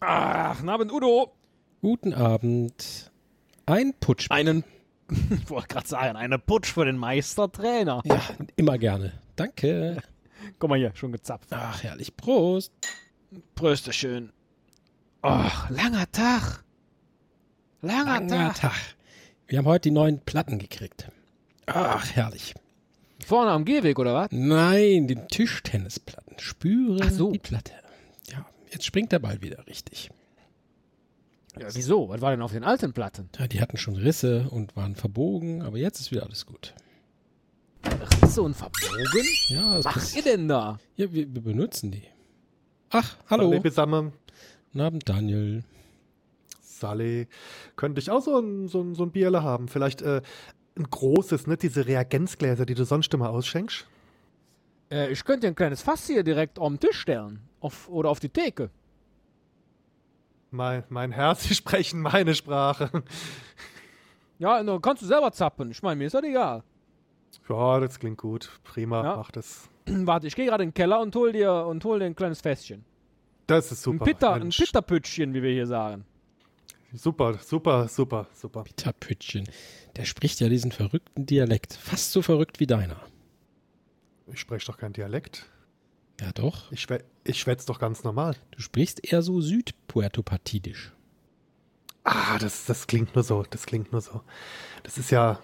Ach, 0.00 0.56
guten 0.56 0.68
Abend, 0.70 0.92
Udo. 0.92 1.32
Guten 1.82 2.14
Abend. 2.14 3.12
Ein 3.66 3.94
Putsch. 4.00 4.26
Einen, 4.30 4.64
ich 5.30 5.48
wollte 5.50 5.68
gerade 5.68 5.86
sagen, 5.86 6.16
eine 6.16 6.38
Putsch 6.38 6.72
für 6.72 6.84
den 6.84 6.96
Meistertrainer. 6.96 8.02
Ja, 8.04 8.20
immer 8.56 8.76
gerne. 8.76 9.12
Danke. 9.38 9.98
Guck 10.58 10.70
mal 10.70 10.78
hier, 10.78 10.92
schon 10.94 11.12
gezapft. 11.12 11.48
Ach, 11.50 11.82
herrlich. 11.82 12.16
Prost. 12.16 12.72
Prösterchen. 13.54 14.32
Ach, 15.22 15.68
langer 15.70 16.10
Tag. 16.10 16.64
Langer, 17.82 18.20
Langer 18.20 18.52
Tag. 18.54 18.56
Tag. 18.56 18.96
Wir 19.46 19.58
haben 19.58 19.66
heute 19.66 19.88
die 19.88 19.90
neuen 19.92 20.20
Platten 20.20 20.58
gekriegt. 20.58 21.08
Ach, 21.66 22.10
herrlich. 22.14 22.54
Vorne 23.24 23.50
am 23.50 23.64
Gehweg, 23.64 23.98
oder 23.98 24.14
was? 24.14 24.28
Nein, 24.32 25.06
die 25.06 25.16
Tischtennisplatten. 25.16 26.38
Spüre 26.38 27.04
Ach 27.04 27.10
so. 27.10 27.30
die 27.32 27.38
Platte. 27.38 27.72
Ja, 28.30 28.46
jetzt 28.72 28.84
springt 28.84 29.12
der 29.12 29.18
Ball 29.18 29.40
wieder 29.42 29.66
richtig. 29.66 30.10
Ja, 31.58 31.66
wieso? 31.74 32.08
Was 32.08 32.20
war 32.20 32.30
denn 32.30 32.42
auf 32.42 32.52
den 32.52 32.64
alten 32.64 32.92
Platten? 32.92 33.28
Ja, 33.38 33.46
die 33.48 33.60
hatten 33.60 33.76
schon 33.76 33.96
Risse 33.96 34.48
und 34.50 34.76
waren 34.76 34.94
verbogen, 34.94 35.62
aber 35.62 35.78
jetzt 35.78 36.00
ist 36.00 36.10
wieder 36.10 36.24
alles 36.24 36.46
gut. 36.46 36.74
Risse 38.28 38.42
und 38.42 38.54
verbogen? 38.54 39.24
Ja, 39.48 39.78
Was 39.78 39.84
macht 39.86 40.16
ihr 40.16 40.22
denn 40.22 40.48
da? 40.48 40.78
ja 40.96 41.10
wir, 41.10 41.34
wir 41.34 41.40
benutzen 41.40 41.90
die. 41.90 42.02
Ach, 42.90 43.16
hallo. 43.30 43.50
Hallo 43.50 43.62
zusammen. 43.62 44.12
Guten 44.66 44.80
Abend, 44.82 45.08
Daniel. 45.08 45.64
Sally. 46.60 47.26
Könnte 47.76 48.00
ich 48.00 48.10
auch 48.10 48.20
so 48.20 48.38
ein, 48.38 48.68
so 48.68 48.82
ein, 48.82 48.94
so 48.94 49.04
ein 49.04 49.12
Bierle 49.12 49.42
haben? 49.42 49.66
Vielleicht 49.68 50.02
äh, 50.02 50.20
ein 50.76 50.84
großes, 50.90 51.46
nicht 51.46 51.62
diese 51.62 51.86
Reagenzgläser, 51.86 52.66
die 52.66 52.74
du 52.74 52.84
sonst 52.84 53.14
immer 53.14 53.30
ausschenkst? 53.30 53.86
Äh, 54.90 55.10
ich 55.10 55.24
könnte 55.24 55.46
ein 55.46 55.54
kleines 55.54 55.80
Fass 55.80 56.06
hier 56.06 56.22
direkt 56.22 56.58
auf 56.58 56.68
den 56.68 56.80
Tisch 56.80 57.00
stellen. 57.00 57.40
Auf, 57.60 57.88
oder 57.88 58.10
auf 58.10 58.20
die 58.20 58.28
Theke. 58.28 58.68
Mein, 60.50 60.84
mein 60.90 61.12
Herr, 61.12 61.34
sie 61.34 61.54
sprechen 61.54 62.02
meine 62.02 62.34
Sprache. 62.34 62.90
Ja, 64.38 64.62
dann 64.62 64.82
kannst 64.82 65.02
du 65.02 65.06
selber 65.06 65.32
zappen. 65.32 65.70
Ich 65.70 65.82
meine, 65.82 65.96
mir 65.96 66.08
ist 66.08 66.14
das 66.14 66.22
egal. 66.22 66.62
Ja, 67.48 67.80
das 67.80 67.98
klingt 67.98 68.18
gut. 68.18 68.50
Prima, 68.64 69.02
Ja. 69.02 69.16
mach 69.16 69.30
das. 69.30 69.68
Warte, 69.86 70.26
ich 70.26 70.36
gehe 70.36 70.46
gerade 70.46 70.62
in 70.64 70.70
den 70.70 70.74
Keller 70.74 71.00
und 71.00 71.14
hol 71.16 71.32
dir 71.32 71.52
und 71.66 71.84
hol 71.84 71.98
dir 71.98 72.06
ein 72.06 72.16
kleines 72.16 72.40
Fässchen. 72.40 72.84
Das 73.46 73.72
ist 73.72 73.82
super. 73.82 74.04
ein 74.04 74.06
Pitter, 74.06 74.32
ein 74.34 74.42
Mensch. 74.42 74.58
Pitterpütchen, 74.58 75.32
wie 75.32 75.42
wir 75.42 75.50
hier 75.52 75.66
sagen. 75.66 76.04
Super, 76.92 77.38
super, 77.38 77.88
super, 77.88 78.26
super. 78.34 78.64
Peter 78.64 78.92
Pütchen. 78.92 79.44
Der 79.96 80.04
spricht 80.04 80.40
ja 80.40 80.48
diesen 80.48 80.72
verrückten 80.72 81.26
Dialekt. 81.26 81.74
Fast 81.74 82.12
so 82.12 82.22
verrückt 82.22 82.60
wie 82.60 82.66
deiner. 82.66 83.00
Ich 84.32 84.40
spreche 84.40 84.66
doch 84.66 84.76
kein 84.78 84.92
Dialekt. 84.92 85.46
Ja, 86.20 86.32
doch. 86.32 86.70
Ich, 86.72 86.80
schwä 86.82 86.98
ich 87.24 87.38
schwätze 87.40 87.66
doch 87.66 87.78
ganz 87.78 88.04
normal. 88.04 88.36
Du 88.50 88.60
sprichst 88.60 89.04
eher 89.10 89.22
so 89.22 89.40
südpuertopatidisch. 89.40 90.92
Ah, 92.04 92.38
das, 92.38 92.64
das 92.64 92.86
klingt 92.86 93.14
nur 93.14 93.22
so, 93.24 93.44
das 93.50 93.66
klingt 93.66 93.92
nur 93.92 94.00
so. 94.00 94.22
Das 94.82 94.96
ist 94.98 95.10
ja 95.10 95.38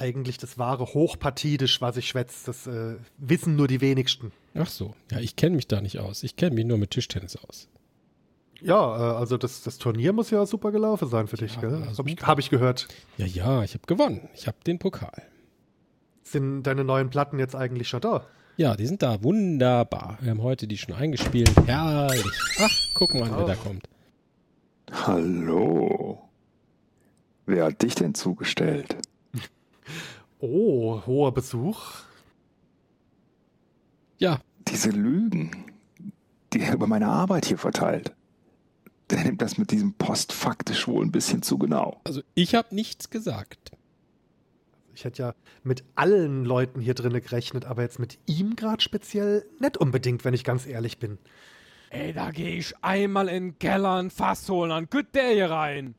eigentlich 0.00 0.38
das 0.38 0.58
wahre 0.58 0.84
Hochpartidisch, 0.86 1.80
was 1.80 1.96
ich 1.96 2.08
schwätze. 2.08 2.46
Das 2.46 2.66
äh, 2.66 2.96
wissen 3.18 3.56
nur 3.56 3.68
die 3.68 3.80
wenigsten. 3.80 4.32
Ach 4.54 4.68
so. 4.68 4.94
Ja, 5.10 5.18
ich 5.20 5.36
kenne 5.36 5.56
mich 5.56 5.68
da 5.68 5.80
nicht 5.80 5.98
aus. 5.98 6.22
Ich 6.22 6.36
kenne 6.36 6.54
mich 6.56 6.64
nur 6.64 6.78
mit 6.78 6.90
Tischtennis 6.90 7.36
aus. 7.36 7.68
Ja, 8.62 8.74
äh, 9.14 9.16
also 9.16 9.36
das, 9.38 9.62
das 9.62 9.78
Turnier 9.78 10.12
muss 10.12 10.30
ja 10.30 10.44
super 10.46 10.72
gelaufen 10.72 11.08
sein 11.08 11.26
für 11.28 11.36
dich, 11.36 11.54
Ja, 11.54 11.60
gell? 11.60 11.80
ja, 11.86 11.96
Habe 11.98 12.10
ich, 12.10 12.16
hab 12.22 12.38
ich 12.38 12.50
gehört. 12.50 12.88
Ja, 13.16 13.26
ja, 13.26 13.62
ich 13.62 13.74
habe 13.74 13.86
gewonnen. 13.86 14.28
Ich 14.34 14.46
habe 14.46 14.56
den 14.66 14.78
Pokal. 14.78 15.22
Sind 16.22 16.62
deine 16.64 16.84
neuen 16.84 17.10
Platten 17.10 17.38
jetzt 17.38 17.54
eigentlich 17.56 17.88
schon 17.88 18.00
da? 18.00 18.26
Ja, 18.56 18.76
die 18.76 18.86
sind 18.86 19.02
da. 19.02 19.22
Wunderbar. 19.22 20.18
Wir 20.20 20.30
haben 20.32 20.42
heute 20.42 20.66
die 20.66 20.76
schon 20.76 20.94
eingespielt. 20.94 21.50
Herrlich. 21.66 22.24
Ach, 22.58 22.70
guck 22.94 23.14
mal, 23.14 23.30
wer 23.30 23.44
Oh. 23.44 23.46
da 23.46 23.54
kommt. 23.54 23.88
Hallo. 24.92 26.18
Wer 27.46 27.64
hat 27.66 27.82
dich 27.82 27.94
denn 27.94 28.14
zugestellt? 28.14 28.96
Oh, 30.38 31.02
hoher 31.06 31.32
Besuch. 31.32 31.80
Ja, 34.18 34.40
Diese 34.68 34.90
Lügen, 34.90 35.50
die 36.52 36.60
er 36.60 36.74
über 36.74 36.86
meine 36.86 37.08
Arbeit 37.08 37.46
hier 37.46 37.58
verteilt. 37.58 38.14
Der 39.10 39.24
nimmt 39.24 39.42
das 39.42 39.58
mit 39.58 39.70
diesem 39.70 39.94
postfaktisch 39.94 40.86
wohl 40.86 41.04
ein 41.04 41.10
bisschen 41.10 41.42
zu 41.42 41.58
genau. 41.58 42.00
also 42.04 42.22
ich 42.34 42.54
habe 42.54 42.74
nichts 42.74 43.10
gesagt. 43.10 43.72
Ich 44.94 45.04
hätte 45.04 45.22
ja 45.22 45.34
mit 45.62 45.82
allen 45.94 46.44
Leuten 46.44 46.80
hier 46.80 46.94
drinnen 46.94 47.22
gerechnet, 47.22 47.64
aber 47.64 47.82
jetzt 47.82 47.98
mit 47.98 48.18
ihm 48.26 48.54
gerade 48.56 48.82
speziell 48.82 49.46
nicht 49.58 49.78
unbedingt, 49.78 50.24
wenn 50.24 50.34
ich 50.34 50.44
ganz 50.44 50.66
ehrlich 50.66 50.98
bin. 50.98 51.18
Ey, 51.88 52.12
da 52.12 52.30
gehe 52.30 52.56
ich 52.56 52.74
einmal 52.82 53.28
in 53.28 53.44
den 53.44 53.58
Keller 53.58 53.96
ein 53.96 54.10
Fass 54.10 54.48
holen, 54.48 54.70
dann 54.70 54.90
kütt 54.90 55.14
der 55.14 55.30
hier 55.30 55.50
rein. 55.50 55.94